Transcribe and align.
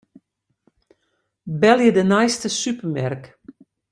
Belje 1.61 1.91
de 1.97 2.03
neiste 2.11 2.47
supermerk. 2.61 3.23